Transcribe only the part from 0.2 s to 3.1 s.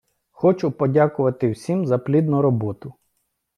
Хочу подякувати всім за плідну роботу!